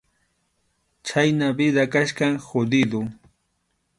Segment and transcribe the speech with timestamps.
[1.07, 3.01] Chhayna vida kachkan jodido.